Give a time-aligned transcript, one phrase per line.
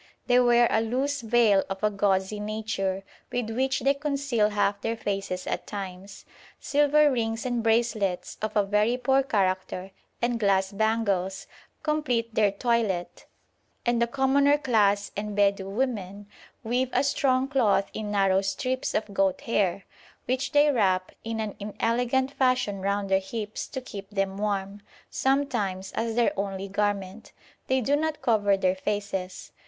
[0.25, 4.97] They wear a loose veil of a gauzy nature, with which they conceal half their
[4.97, 6.25] faces at times.
[6.59, 11.45] Silver rings and bracelets of a very poor character, and glass bangles,
[11.83, 13.27] complete their toilet,
[13.85, 16.27] and the commoner class and Bedou women
[16.63, 19.85] weave a strong cloth in narrow strips of goat hair,
[20.25, 24.81] which they wrap in an inelegant fashion round their hips to keep them warm,
[25.11, 27.33] sometimes as their only garment.
[27.67, 29.51] They do not cover their faces.